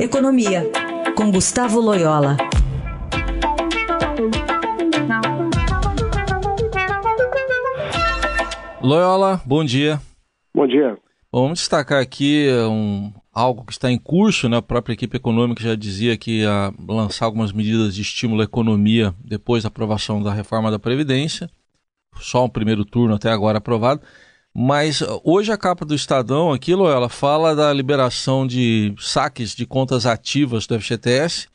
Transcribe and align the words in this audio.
Economia, 0.00 0.62
com 1.16 1.28
Gustavo 1.28 1.80
Loyola. 1.80 2.36
Loyola, 8.80 9.42
bom 9.44 9.64
dia. 9.64 10.00
Bom 10.54 10.68
dia. 10.68 10.96
vamos 11.32 11.58
destacar 11.58 12.00
aqui 12.00 12.46
um, 12.70 13.12
algo 13.32 13.64
que 13.64 13.72
está 13.72 13.90
em 13.90 13.98
curso, 13.98 14.48
né? 14.48 14.58
A 14.58 14.62
própria 14.62 14.94
equipe 14.94 15.16
econômica 15.16 15.64
já 15.64 15.74
dizia 15.74 16.16
que 16.16 16.42
ia 16.42 16.72
lançar 16.88 17.24
algumas 17.26 17.50
medidas 17.50 17.92
de 17.92 18.02
estímulo 18.02 18.42
à 18.42 18.44
economia 18.44 19.12
depois 19.24 19.64
da 19.64 19.68
aprovação 19.68 20.22
da 20.22 20.32
reforma 20.32 20.70
da 20.70 20.78
Previdência. 20.78 21.50
Só 22.20 22.44
um 22.44 22.48
primeiro 22.48 22.84
turno 22.84 23.16
até 23.16 23.30
agora 23.32 23.58
aprovado. 23.58 24.00
Mas 24.54 25.02
hoje 25.22 25.52
a 25.52 25.56
capa 25.56 25.84
do 25.84 25.94
Estadão 25.94 26.52
aqui, 26.52 26.74
Loyola, 26.74 27.08
fala 27.08 27.54
da 27.54 27.72
liberação 27.72 28.46
de 28.46 28.94
saques 28.98 29.54
de 29.54 29.66
contas 29.66 30.06
ativas 30.06 30.66
do 30.66 30.78
FGTS. 30.80 31.48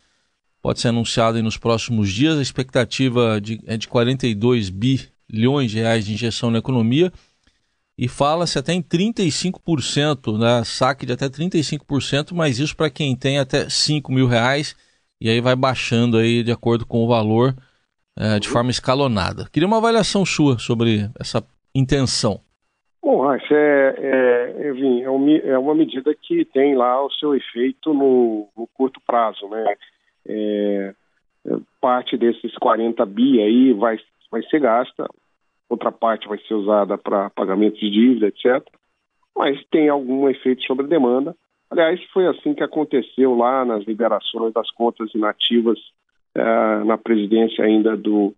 Pode 0.61 0.79
ser 0.79 0.89
anunciado 0.89 1.41
nos 1.43 1.57
próximos 1.57 2.11
dias. 2.11 2.37
A 2.37 2.41
expectativa 2.41 3.41
de, 3.41 3.59
é 3.65 3.75
de 3.75 3.87
42 3.87 4.69
bilhões 4.69 5.71
de 5.71 5.79
reais 5.79 6.05
de 6.05 6.13
injeção 6.13 6.49
na 6.49 6.59
economia 6.59 7.11
e 7.97 8.07
fala-se 8.07 8.57
até 8.57 8.73
em 8.73 8.81
35%, 8.81 10.37
né? 10.37 10.63
saque 10.65 11.05
de 11.05 11.13
até 11.13 11.29
35%, 11.29 12.33
mas 12.33 12.59
isso 12.59 12.75
para 12.75 12.89
quem 12.89 13.15
tem 13.15 13.37
até 13.37 13.69
5 13.69 14.11
mil 14.11 14.27
reais, 14.27 14.75
e 15.21 15.29
aí 15.29 15.39
vai 15.39 15.55
baixando 15.55 16.17
aí 16.17 16.43
de 16.43 16.51
acordo 16.51 16.85
com 16.85 17.03
o 17.03 17.07
valor 17.07 17.55
é, 18.15 18.39
de 18.39 18.47
forma 18.47 18.71
escalonada. 18.71 19.47
Queria 19.51 19.67
uma 19.67 19.77
avaliação 19.77 20.25
sua 20.25 20.57
sobre 20.57 21.09
essa 21.19 21.43
intenção. 21.73 22.41
Bom, 23.03 23.19
Raíssa, 23.19 23.53
é, 23.53 23.95
é, 23.99 24.69
é, 24.69 25.49
é, 25.49 25.57
uma 25.59 25.75
medida 25.75 26.15
que 26.15 26.45
tem 26.45 26.73
lá 26.73 27.03
o 27.03 27.11
seu 27.11 27.35
efeito 27.35 27.93
no, 27.93 28.47
no 28.55 28.65
curto 28.73 29.01
prazo, 29.05 29.45
né? 29.49 29.75
É, 30.25 30.95
parte 31.81 32.15
desses 32.15 32.55
40 32.55 33.05
bi 33.05 33.41
aí 33.41 33.73
vai, 33.73 33.97
vai 34.31 34.41
ser 34.43 34.61
gasta, 34.61 35.05
outra 35.69 35.91
parte 35.91 36.29
vai 36.29 36.37
ser 36.47 36.53
usada 36.53 36.97
para 36.97 37.29
pagamento 37.31 37.77
de 37.77 37.91
dívida, 37.91 38.27
etc. 38.27 38.65
Mas 39.35 39.61
tem 39.65 39.89
algum 39.89 40.29
efeito 40.29 40.63
sobre 40.63 40.85
a 40.85 40.89
demanda. 40.89 41.35
Aliás, 41.69 42.01
foi 42.13 42.25
assim 42.27 42.53
que 42.53 42.63
aconteceu 42.63 43.35
lá 43.35 43.65
nas 43.65 43.83
liberações 43.83 44.53
das 44.53 44.71
contas 44.71 45.13
inativas 45.13 45.77
uh, 46.37 46.85
na 46.85 46.97
presidência 46.97 47.65
ainda 47.65 47.97
do, 47.97 48.33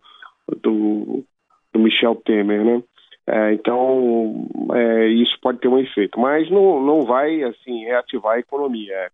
do, 0.63 1.23
do 1.71 1.79
Michel 1.79 2.15
Temer, 2.15 2.65
né? 2.65 2.81
É, 3.27 3.53
então, 3.53 4.47
é, 4.73 5.07
isso 5.07 5.35
pode 5.41 5.59
ter 5.59 5.67
um 5.67 5.79
efeito, 5.79 6.19
mas 6.19 6.49
não, 6.51 6.79
não 6.79 7.01
vai 7.01 7.41
assim 7.43 7.83
reativar 7.85 8.35
a 8.35 8.39
economia. 8.39 8.93
É, 8.93 9.09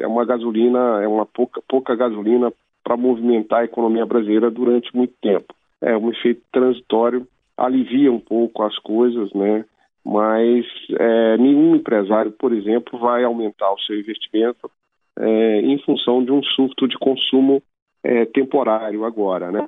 é 0.00 0.06
uma 0.06 0.26
gasolina, 0.26 1.02
é 1.02 1.08
uma 1.08 1.24
pouca, 1.24 1.62
pouca 1.66 1.96
gasolina 1.96 2.52
para 2.84 2.96
movimentar 2.96 3.60
a 3.60 3.64
economia 3.64 4.04
brasileira 4.04 4.50
durante 4.50 4.94
muito 4.94 5.14
tempo. 5.22 5.54
É 5.80 5.96
um 5.96 6.10
efeito 6.10 6.42
transitório 6.52 7.26
alivia 7.56 8.12
um 8.12 8.20
pouco 8.20 8.62
as 8.62 8.78
coisas, 8.78 9.32
né? 9.32 9.64
Mas 10.04 10.64
é, 11.00 11.36
nenhum 11.38 11.74
empresário, 11.74 12.30
por 12.32 12.52
exemplo, 12.52 12.98
vai 12.98 13.24
aumentar 13.24 13.72
o 13.72 13.80
seu 13.80 13.98
investimento 13.98 14.70
é, 15.18 15.60
em 15.62 15.78
função 15.78 16.22
de 16.22 16.30
um 16.30 16.42
surto 16.42 16.86
de 16.86 16.96
consumo 16.98 17.62
é, 18.04 18.24
temporário 18.26 19.04
agora, 19.04 19.50
né? 19.50 19.66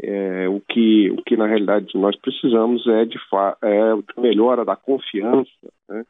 É, 0.00 0.48
o 0.48 0.60
que 0.60 1.10
o 1.10 1.22
que 1.22 1.36
na 1.36 1.46
realidade 1.46 1.96
nós 1.96 2.16
precisamos 2.16 2.86
é 2.86 3.04
de, 3.04 3.16
é 3.62 3.94
de 3.94 4.20
melhora 4.20 4.64
da 4.64 4.74
confiança, 4.74 5.50
né? 5.88 6.04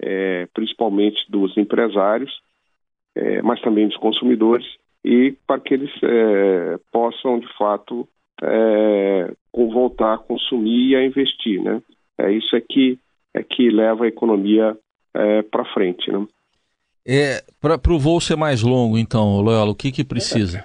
É, 0.00 0.48
principalmente 0.52 1.24
dos 1.30 1.56
empresários, 1.56 2.30
é, 3.14 3.40
mas 3.40 3.60
também 3.60 3.86
dos 3.86 3.96
consumidores 3.96 4.66
e 5.04 5.34
para 5.46 5.60
que 5.60 5.74
eles 5.74 5.90
é, 6.02 6.78
possam 6.92 7.38
de 7.38 7.48
fato 7.56 8.06
é, 8.42 9.32
voltar 9.52 10.14
a 10.14 10.18
consumir 10.18 10.90
e 10.90 10.96
a 10.96 11.04
investir, 11.04 11.62
né? 11.62 11.80
É 12.18 12.30
isso 12.30 12.54
é 12.54 12.60
que 12.60 12.98
é 13.34 13.42
que 13.42 13.70
leva 13.70 14.04
a 14.04 14.08
economia 14.08 14.76
é, 15.14 15.42
para 15.42 15.64
frente, 15.72 16.10
né? 16.10 16.26
É 17.06 17.42
para 17.60 17.92
o 17.92 17.98
voo 17.98 18.20
ser 18.20 18.36
mais 18.36 18.62
longo, 18.62 18.98
então, 18.98 19.40
Loyola, 19.40 19.70
o 19.70 19.74
que 19.74 19.90
que 19.90 20.04
precisa? 20.04 20.64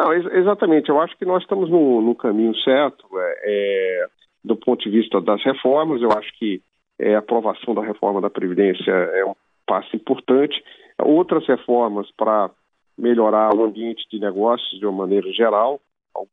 Não, 0.00 0.14
ex 0.14 0.24
exatamente. 0.32 0.88
Eu 0.88 0.98
acho 1.00 1.16
que 1.18 1.26
nós 1.26 1.42
estamos 1.42 1.68
no, 1.68 2.00
no 2.00 2.14
caminho 2.14 2.56
certo, 2.56 3.06
é, 3.18 3.40
é, 3.44 4.06
do 4.42 4.56
ponto 4.56 4.82
de 4.82 4.90
vista 4.90 5.20
das 5.20 5.42
reformas. 5.44 6.00
Eu 6.00 6.10
acho 6.12 6.32
que 6.38 6.62
é, 6.98 7.14
a 7.14 7.18
aprovação 7.18 7.74
da 7.74 7.82
reforma 7.82 8.20
da 8.20 8.30
previdência 8.30 8.90
é 8.90 9.24
um 9.26 9.34
passo 9.66 9.94
importante. 9.94 10.62
Outras 10.98 11.46
reformas 11.46 12.10
para 12.16 12.50
melhorar 12.96 13.54
o 13.54 13.64
ambiente 13.64 14.06
de 14.10 14.18
negócios 14.18 14.78
de 14.78 14.86
uma 14.86 15.06
maneira 15.06 15.30
geral 15.32 15.80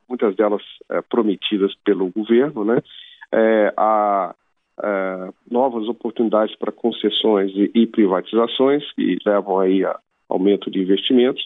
muitas 0.10 0.36
delas 0.36 0.62
é, 0.90 1.02
prometidas 1.02 1.74
pelo 1.86 2.10
governo, 2.10 2.66
né? 2.66 2.82
É, 3.32 3.74
há 3.78 4.34
é, 4.84 5.30
novas 5.50 5.88
oportunidades 5.88 6.56
para 6.56 6.72
concessões 6.72 7.52
e, 7.54 7.72
e, 7.76 7.88
privatizações 7.88 8.84
que 8.94 9.18
levam 9.26 9.60
aí 9.60 9.84
a 9.84 10.00
aumento 10.30 10.72
de 10.72 10.80
investimentos. 10.80 11.42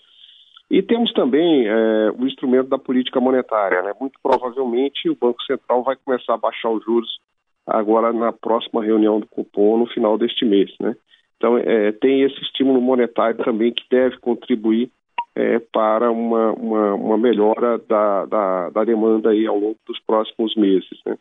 E 0.71 0.81
temos 0.81 1.11
também 1.11 1.67
é, 1.67 2.11
o 2.17 2.25
instrumento 2.25 2.69
da 2.69 2.77
política 2.77 3.19
monetária. 3.19 3.81
Né? 3.81 3.91
Muito 3.99 4.17
provavelmente 4.23 5.09
o 5.09 5.17
Banco 5.17 5.43
Central 5.43 5.83
vai 5.83 5.97
começar 5.97 6.35
a 6.35 6.37
baixar 6.37 6.69
os 6.69 6.81
juros 6.85 7.19
agora 7.67 8.13
na 8.13 8.31
próxima 8.31 8.81
reunião 8.81 9.19
do 9.19 9.27
cupom 9.27 9.77
no 9.77 9.85
final 9.85 10.17
deste 10.17 10.45
mês. 10.45 10.73
Né? 10.79 10.95
Então 11.35 11.57
é, 11.57 11.91
tem 11.91 12.21
esse 12.21 12.41
estímulo 12.41 12.79
monetário 12.79 13.43
também 13.43 13.73
que 13.73 13.83
deve 13.91 14.17
contribuir 14.19 14.89
é, 15.35 15.59
para 15.59 16.09
uma, 16.09 16.53
uma, 16.53 16.93
uma 16.93 17.17
melhora 17.17 17.77
da, 17.77 18.25
da, 18.25 18.69
da, 18.69 18.83
demanda 18.85 19.31
aí 19.31 19.45
ao 19.45 19.59
longo 19.59 19.77
dos 19.85 19.99
próximos 19.99 20.55
meses. 20.55 21.01
Né? 21.05 21.17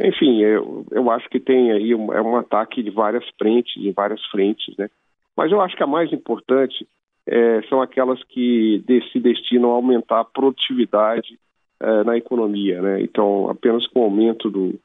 Enfim, 0.00 0.42
eu, 0.42 0.84
eu 0.90 1.10
acho 1.10 1.26
que 1.30 1.40
tem 1.40 1.72
aí 1.72 1.94
um, 1.94 2.12
é 2.12 2.20
um 2.20 2.36
ataque 2.36 2.82
de 2.82 2.90
várias 2.90 3.24
frentes, 3.38 3.80
de 3.80 3.90
várias 3.92 4.22
frentes, 4.26 4.76
né? 4.76 4.90
Mas 5.34 5.50
eu 5.50 5.60
acho 5.60 5.76
que 5.76 5.82
a 5.82 5.86
mais 5.86 6.12
importante 6.12 6.86
é, 7.26 7.62
são 7.68 7.82
aquelas 7.82 8.22
que 8.24 8.82
se 9.12 9.18
destinam 9.18 9.70
a 9.72 9.74
aumentar 9.74 10.20
a 10.20 10.24
produtividade 10.24 11.38
é, 11.80 12.04
na 12.04 12.16
economia, 12.16 12.80
né? 12.80 13.02
Então, 13.02 13.48
apenas 13.50 13.86
com 13.88 14.00
o 14.00 14.04
aumento 14.04 14.48
do, 14.48 14.78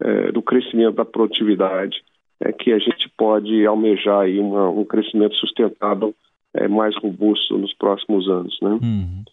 é, 0.00 0.32
do 0.32 0.42
crescimento 0.42 0.96
da 0.96 1.04
produtividade 1.04 2.02
é 2.40 2.52
que 2.52 2.72
a 2.72 2.78
gente 2.78 3.08
pode 3.16 3.64
almejar 3.64 4.20
aí 4.20 4.38
uma, 4.38 4.68
um 4.68 4.84
crescimento 4.84 5.34
sustentável 5.36 6.14
é, 6.52 6.68
mais 6.68 6.94
robusto 6.96 7.56
nos 7.56 7.72
próximos 7.74 8.28
anos. 8.28 8.58
Né? 8.60 8.78
Uhum. 8.82 9.24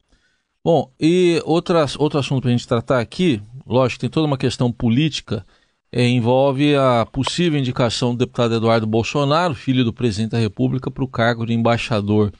Bom, 0.63 0.89
e 0.99 1.41
outras, 1.43 1.99
outro 1.99 2.19
assunto 2.19 2.43
para 2.43 2.49
a 2.49 2.53
gente 2.53 2.67
tratar 2.67 2.99
aqui, 2.99 3.41
lógico, 3.67 3.99
tem 3.99 4.09
toda 4.09 4.27
uma 4.27 4.37
questão 4.37 4.71
política, 4.71 5.45
é, 5.91 6.07
envolve 6.07 6.75
a 6.75 7.05
possível 7.05 7.59
indicação 7.59 8.13
do 8.13 8.19
deputado 8.19 8.55
Eduardo 8.55 8.87
Bolsonaro, 8.87 9.53
filho 9.53 9.83
do 9.83 9.91
presidente 9.91 10.31
da 10.31 10.37
República, 10.37 10.89
para 10.89 11.03
o 11.03 11.07
cargo 11.07 11.45
de 11.45 11.53
embaixador 11.53 12.31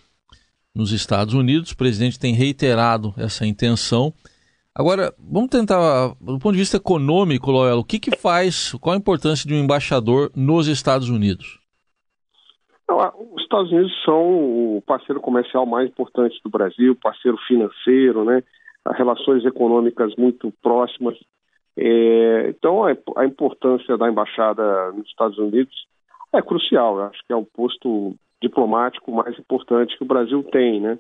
nos 0.76 0.92
Estados 0.92 1.34
Unidos. 1.34 1.72
O 1.72 1.78
presidente 1.78 2.20
tem 2.20 2.34
reiterado 2.34 3.14
essa 3.18 3.46
intenção. 3.46 4.14
Agora, 4.76 5.14
vamos 5.20 5.50
tentar, 5.50 6.16
do 6.20 6.40
ponto 6.40 6.54
de 6.54 6.60
vista 6.60 6.78
econômico, 6.78 7.52
Loela, 7.52 7.80
o 7.80 7.86
que, 7.86 8.00
que 8.00 8.16
faz, 8.18 8.74
qual 8.82 8.96
a 8.96 8.98
importância 8.98 9.48
de 9.48 9.54
um 9.54 9.64
embaixador 9.64 10.32
nos 10.36 10.68
Estados 10.68 11.10
Unidos? 11.10 11.60
Os 12.90 13.42
Estados 13.44 13.72
Unidos 13.72 13.92
são 14.04 14.78
o 14.78 14.84
parceiro 14.86 15.22
comercial 15.22 15.66
mais 15.66 15.90
importante 15.90 16.40
do 16.44 16.50
Brasil, 16.50 16.98
parceiro 17.02 17.38
financeiro, 17.48 18.26
né? 18.26 18.44
relações 18.92 19.46
econômicas 19.46 20.14
muito 20.16 20.52
próximas. 20.62 21.18
É, 21.78 22.50
então, 22.50 22.84
a, 22.84 23.26
importância 23.26 23.98
da 23.98 24.10
embaixada 24.10 24.92
nos 24.92 25.08
Estados 25.08 25.38
Unidos 25.38 25.74
é 26.34 26.42
crucial. 26.42 26.98
Eu 26.98 27.04
acho 27.06 27.20
que 27.26 27.34
é 27.34 27.36
o 27.36 27.46
posto 27.46 28.16
diplomático 28.44 29.12
mais 29.12 29.38
importante 29.40 29.98
que 29.98 30.04
o 30.04 30.08
Brasil 30.08 30.44
tem, 30.44 30.80
né? 30.80 31.00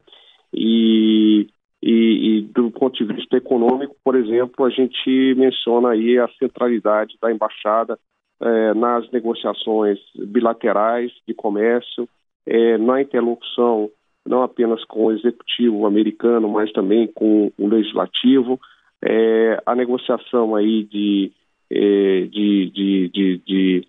E, 0.53 1.47
e, 1.81 1.91
e, 2.37 2.41
do 2.41 2.71
ponto 2.71 2.95
de 2.95 3.13
vista 3.13 3.37
econômico, 3.37 3.95
por 4.03 4.15
exemplo, 4.15 4.65
a 4.65 4.69
gente 4.69 5.35
menciona 5.35 5.89
aí 5.89 6.17
a 6.17 6.29
centralidade 6.39 7.17
da 7.21 7.31
embaixada 7.31 7.99
é, 8.41 8.73
nas 8.73 9.09
negociações 9.11 9.99
bilaterais 10.15 11.11
de 11.27 11.33
comércio, 11.33 12.07
é, 12.45 12.77
na 12.77 13.01
interlocução 13.01 13.89
não 14.25 14.41
apenas 14.41 14.83
com 14.85 15.05
o 15.05 15.11
executivo 15.11 15.85
americano, 15.85 16.47
mas 16.47 16.71
também 16.71 17.07
com 17.07 17.51
o 17.57 17.67
legislativo, 17.67 18.57
é, 19.03 19.61
a 19.65 19.75
negociação 19.75 20.55
aí 20.55 20.83
de, 20.85 21.29
de, 21.69 22.71
de, 22.71 23.09
de, 23.09 23.37
de 23.45 23.87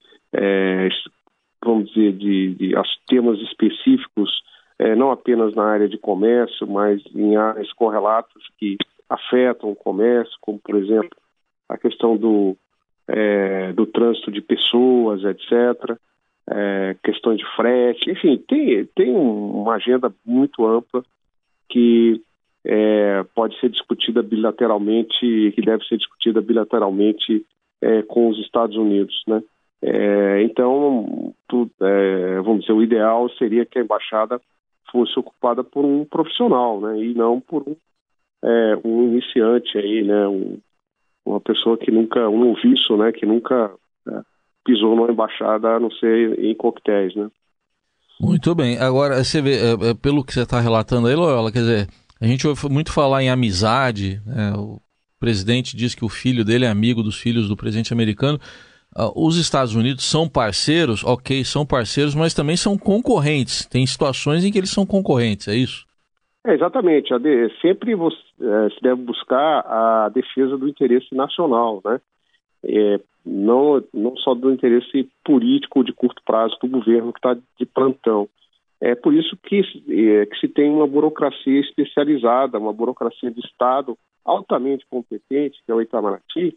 vamos 1.65 1.89
dizer, 1.89 2.13
de, 2.13 2.55
de 2.55 2.75
temas 3.09 3.41
específicos, 3.41 4.31
é, 4.79 4.95
não 4.95 5.11
apenas 5.11 5.55
na 5.55 5.65
área 5.65 5.89
de 5.89 5.99
comércio, 5.99 6.67
mas 6.67 7.03
em 7.15 7.37
áreas 7.37 7.73
correlatas 7.73 8.43
que 8.59 8.77
afetam 9.09 9.71
o 9.71 9.77
comércio, 9.77 10.37
como, 10.41 10.59
por 10.59 10.77
exemplo, 10.77 11.17
a 11.69 11.79
questão 11.79 12.17
do, 12.17 12.57
é, 13.09 13.73
do 13.73 13.87
trânsito 13.87 14.31
de 14.31 14.41
pessoas, 14.41 15.23
etc. 15.25 15.97
é, 16.51 16.97
questões 17.03 17.39
de 17.39 17.47
frete, 17.57 18.11
enfim, 18.11 18.37
tem, 18.49 18.85
tem 18.95 19.15
uma 19.15 19.75
agenda 19.75 20.13
muito 20.25 20.67
ampla 20.67 21.05
que 21.69 22.21
é, 22.65 23.25
pode 23.35 23.59
ser 23.61 23.69
discutida 23.69 24.23
bilateralmente, 24.23 25.53
que 25.55 25.63
deve 25.63 25.85
ser 25.85 25.99
discutida 25.99 26.41
bilateralmente 26.41 27.45
é, 27.81 28.03
com 28.03 28.29
os 28.29 28.39
Estados 28.39 28.77
Unidos, 28.77 29.23
né? 29.27 29.43
É, 29.87 30.43
então, 30.43 31.35
é, 31.83 32.41
vamos 32.41 32.63
dizer, 32.63 32.73
o 32.73 32.83
ideal 32.83 33.29
seria 33.37 33.67
que 33.67 33.79
a 33.79 33.83
embaixada 33.83 34.41
fosse 34.91 35.19
ocupada 35.19 35.63
por 35.63 35.85
um 35.85 36.07
profissional, 36.07 36.81
né? 36.81 36.99
E 37.01 37.13
não 37.13 37.39
por 37.39 37.63
um, 37.69 37.77
é, 38.43 38.79
um 38.83 39.05
iniciante 39.05 39.77
aí, 39.77 40.03
né? 40.03 40.27
Um, 40.27 40.59
uma 41.27 41.39
pessoa 41.39 41.77
que 41.77 41.91
nunca, 41.91 42.31
um 42.31 42.39
noviço, 42.39 42.97
né? 42.97 43.13
Que 43.13 43.27
nunca 43.27 43.75
é, 44.09 44.21
pisou 44.65 44.97
numa 44.97 45.13
embaixada, 45.13 45.77
a 45.77 45.81
não 45.81 45.91
ser 45.91 46.39
em 46.43 46.55
coquetéis, 46.55 47.15
né? 47.15 47.29
Muito 48.19 48.55
bem. 48.55 48.79
Agora, 48.79 49.23
você 49.23 49.43
vê, 49.43 49.57
é, 49.57 49.91
é, 49.91 49.95
pelo 49.95 50.25
que 50.25 50.33
você 50.33 50.43
está 50.43 50.61
relatando 50.61 51.09
aí, 51.09 51.15
Loyola, 51.15 51.53
quer 51.53 51.59
dizer, 51.59 51.89
a 52.19 52.27
gente 52.27 52.47
ouve 52.47 52.71
muito 52.71 52.91
falar 52.91 53.23
em 53.23 53.29
amizade, 53.29 54.23
né? 54.25 54.55
o 54.57 54.81
presidente 55.21 55.77
diz 55.77 55.95
que 55.95 56.07
o 56.07 56.09
filho 56.09 56.43
dele 56.43 56.65
é 56.65 56.69
amigo 56.69 57.03
dos 57.03 57.19
filhos 57.19 57.49
do 57.49 57.57
presidente 57.57 57.93
americano. 57.93 58.41
Uh, 58.96 59.26
os 59.26 59.37
Estados 59.37 59.75
Unidos 59.75 60.05
são 60.05 60.29
parceiros, 60.29 61.02
ok, 61.05 61.44
são 61.44 61.67
parceiros, 61.67 62.14
mas 62.14 62.32
também 62.32 62.56
são 62.56 62.79
concorrentes. 62.79 63.67
Tem 63.67 63.85
situações 63.87 64.44
em 64.44 64.52
que 64.52 64.58
eles 64.58 64.70
são 64.70 64.87
concorrentes, 64.87 65.49
é 65.49 65.55
isso? 65.55 65.85
É, 66.46 66.55
exatamente. 66.55 67.08
sempre 67.61 67.94
você, 67.94 68.17
é, 68.41 68.70
se 68.70 68.81
deve 68.82 69.02
buscar 69.02 69.61
a 69.67 70.08
defesa 70.11 70.56
do 70.56 70.69
interesse 70.69 71.14
nacional, 71.14 71.81
né? 71.85 72.00
É, 72.62 73.00
não, 73.25 73.82
não 73.93 74.17
só 74.17 74.35
do 74.35 74.50
interesse 74.50 75.08
político 75.25 75.82
de 75.82 75.93
curto 75.93 76.23
prazo 76.25 76.56
do 76.61 76.69
governo 76.69 77.12
que 77.12 77.19
está 77.19 77.35
de 77.35 77.67
plantão. 77.67 78.29
É 78.81 78.94
por 78.94 79.14
isso 79.14 79.37
que, 79.43 79.61
é, 79.88 80.26
que 80.26 80.37
se 80.38 80.49
tem 80.49 80.70
uma 80.70 80.87
burocracia 80.87 81.61
especializada, 81.61 82.58
uma 82.58 82.73
burocracia 82.73 83.31
de 83.31 83.41
Estado 83.41 83.96
altamente 84.25 84.87
competente, 84.91 85.58
que 85.64 85.73
é 85.73 85.75
o 85.75 85.81
Itamaraty, 85.81 86.56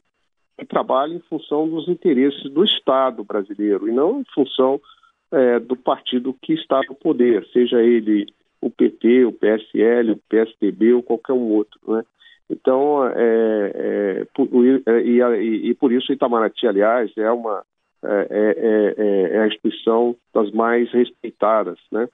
que 0.58 0.66
trabalha 0.66 1.14
em 1.14 1.20
função 1.20 1.70
dos 1.70 1.88
interesses 1.88 2.44
do 2.52 2.64
Estado 2.64 3.24
brasileiro 3.24 3.88
e 3.88 3.92
não 3.92 4.22
em 4.22 4.26
função 4.34 4.82
é, 5.32 5.60
do 5.60 5.76
partido 5.76 6.36
que 6.42 6.54
está 6.54 6.82
no 6.88 6.96
poder, 6.96 7.46
seja 7.54 7.82
ele 7.82 8.26
o 8.60 8.70
PT, 8.70 9.26
o 9.26 9.32
PSL, 9.32 10.12
o 10.12 10.22
PSDB 10.30 10.94
ou 10.94 11.04
qualquer 11.04 11.34
um 11.34 11.52
outro. 11.52 11.80
Né? 11.88 12.04
Então, 12.50 13.06
é, 13.08 13.72
é, 13.76 14.28
por, 14.34 14.48
é, 14.66 15.02
e, 15.02 15.22
e, 15.22 15.70
e, 15.70 15.74
por 15.76 15.92
isso 15.92 16.12
Itamaraty, 16.12 16.66
aliás, 16.66 17.12
é 17.18 17.32
uma 17.32 17.64
é, 18.04 18.28
é, 18.30 18.96
é, 18.98 19.36
é 19.36 19.40
a 19.42 19.48
instituição 19.48 20.16
das 20.34 20.52
mais 20.52 20.90
respeitadas, 20.92 21.78
né? 21.92 22.08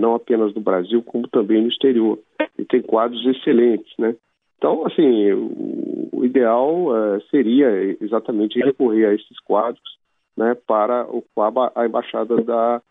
não 0.00 0.16
apenas 0.16 0.52
no 0.52 0.60
Brasil, 0.60 1.00
como 1.02 1.28
também 1.28 1.62
no 1.62 1.68
exterior. 1.68 2.18
E 2.58 2.64
tem 2.64 2.82
quadros 2.82 3.24
excelentes, 3.24 3.92
né? 3.96 4.16
Então, 4.58 4.84
assim, 4.84 5.32
o, 5.32 5.99
ideal 6.40 6.86
seria 7.30 7.96
exatamente 8.00 8.58
recorrer 8.58 9.06
a 9.06 9.14
esses 9.14 9.38
quadros 9.40 9.98
né, 10.36 10.56
para 10.66 11.02
ocupar 11.02 11.52
a 11.74 11.86
embaixada 11.86 12.42
da, 12.42 12.82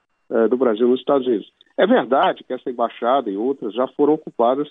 do 0.49 0.57
Brasil 0.57 0.87
nos 0.87 0.99
Estados 0.99 1.27
Unidos. 1.27 1.51
É 1.77 1.87
verdade 1.87 2.43
que 2.43 2.53
essa 2.53 2.69
embaixada 2.69 3.29
e 3.29 3.37
outras 3.37 3.73
já 3.73 3.87
foram 3.87 4.13
ocupadas 4.13 4.69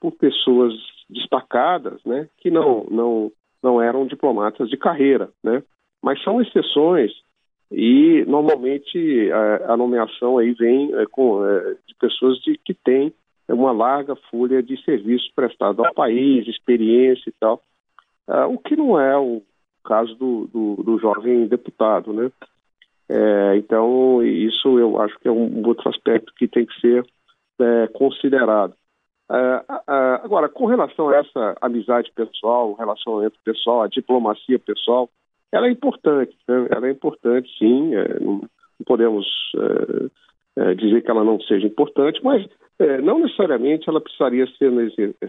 por 0.00 0.12
pessoas 0.12 0.72
destacadas, 1.08 2.00
né, 2.04 2.28
que 2.38 2.50
não, 2.50 2.86
não, 2.90 3.32
não 3.62 3.82
eram 3.82 4.06
diplomatas 4.06 4.68
de 4.68 4.76
carreira, 4.76 5.30
né, 5.42 5.62
mas 6.02 6.22
são 6.22 6.40
exceções 6.40 7.12
e 7.70 8.24
normalmente 8.26 9.30
a, 9.30 9.74
a 9.74 9.76
nomeação 9.76 10.38
aí 10.38 10.52
vem 10.52 10.92
é, 10.94 11.06
com, 11.06 11.46
é, 11.46 11.76
de 11.86 11.94
pessoas 12.00 12.38
de, 12.38 12.58
que 12.64 12.74
têm 12.74 13.12
uma 13.48 13.72
larga 13.72 14.16
folha 14.30 14.62
de 14.62 14.82
serviço 14.84 15.30
prestado 15.34 15.84
ao 15.84 15.94
país, 15.94 16.46
experiência 16.46 17.28
e 17.28 17.32
tal, 17.38 17.56
uh, 17.56 17.60
o 18.48 18.58
que 18.58 18.76
não 18.76 19.00
é 19.00 19.16
o 19.16 19.42
caso 19.84 20.14
do, 20.14 20.46
do, 20.46 20.82
do 20.82 20.98
jovem 20.98 21.46
deputado, 21.46 22.12
né? 22.12 22.30
É, 23.08 23.56
então, 23.56 24.22
isso 24.22 24.78
eu 24.78 25.00
acho 25.00 25.18
que 25.18 25.26
é 25.26 25.32
um 25.32 25.66
outro 25.66 25.88
aspecto 25.88 26.32
que 26.36 26.46
tem 26.46 26.64
que 26.64 26.80
ser 26.80 27.04
é, 27.60 27.88
considerado. 27.88 28.72
É, 29.28 29.64
agora, 30.22 30.48
com 30.48 30.66
relação 30.66 31.08
a 31.08 31.16
essa 31.16 31.56
amizade 31.60 32.10
pessoal, 32.12 32.74
relacionamento 32.74 33.36
pessoal, 33.44 33.82
a 33.82 33.88
diplomacia 33.88 34.60
pessoal, 34.60 35.08
ela 35.50 35.66
é 35.66 35.70
importante, 35.70 36.36
né? 36.48 36.68
ela 36.70 36.86
é 36.86 36.92
importante 36.92 37.50
sim, 37.58 37.94
é, 37.96 38.20
não, 38.20 38.42
podemos 38.86 39.26
é, 40.56 40.70
é, 40.70 40.74
dizer 40.74 41.02
que 41.02 41.10
ela 41.10 41.24
não 41.24 41.40
seja 41.40 41.66
importante, 41.66 42.20
mas 42.22 42.46
não 43.02 43.18
necessariamente 43.18 43.90
ela 43.90 44.00
precisaria 44.00 44.46
ser, 44.56 44.72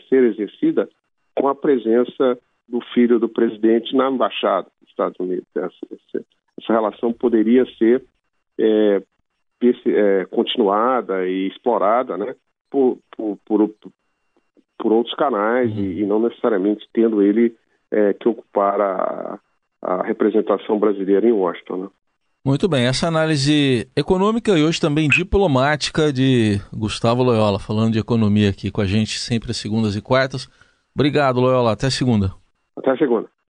ser 0.07 0.23
exercida 0.23 0.87
com 1.35 1.49
a 1.49 1.55
presença 1.55 2.39
do 2.71 2.81
filho 2.93 3.19
do 3.19 3.27
presidente 3.27 3.95
na 3.95 4.09
embaixada 4.09 4.67
dos 4.79 4.89
Estados 4.89 5.19
Unidos. 5.19 5.45
Essa, 5.55 6.23
essa 6.59 6.73
relação 6.73 7.11
poderia 7.11 7.65
ser 7.77 8.03
continuada 10.29 11.27
e 11.27 11.47
explorada, 11.47 12.17
né? 12.17 12.35
por, 12.71 12.97
por, 13.15 13.37
por, 13.45 13.69
por 14.79 14.91
outros 14.91 15.15
canais 15.15 15.69
uhum. 15.71 15.83
e, 15.83 16.01
e, 16.01 16.05
não 16.05 16.19
necessariamente 16.21 16.87
tendo 16.93 17.21
ele 17.21 17.53
é, 17.91 18.13
que 18.13 18.27
ocupar 18.27 18.79
a, 18.79 19.39
a 19.81 20.03
representação 20.03 20.79
brasileira 20.79 21.27
em 21.27 21.33
Washington. 21.33 21.77
Né? 21.77 21.89
Muito 22.43 22.67
bem, 22.67 22.85
essa 22.85 23.07
análise 23.07 23.87
econômica 23.95 24.57
e 24.57 24.63
hoje 24.63 24.79
também 24.79 25.07
diplomática 25.07 26.11
de 26.11 26.59
Gustavo 26.73 27.21
Loyola, 27.21 27.59
falando 27.59 27.93
de 27.93 27.99
economia 27.99 28.49
aqui 28.49 28.71
com 28.71 28.81
a 28.81 28.85
gente 28.85 29.19
sempre 29.19 29.51
às 29.51 29.57
segundas 29.57 29.95
e 29.95 30.01
quartas. 30.01 30.49
Obrigado, 30.95 31.39
Loyola. 31.39 31.73
Até 31.73 31.89
segunda. 31.89 32.40
Até 32.77 32.97
segunda. 32.97 33.29